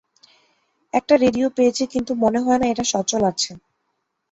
[0.93, 3.51] একটা রেডিও পেয়েছি কিন্তু মনে হয় না এটা সচল আছে।